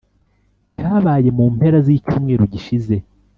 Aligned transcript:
cyabaye 0.77 1.29
mu 1.37 1.45
mpera 1.55 1.77
z’icyumweru 1.85 2.43
gishize 2.53 2.95